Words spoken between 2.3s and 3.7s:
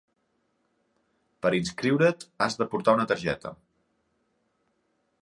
has de portar una targeta.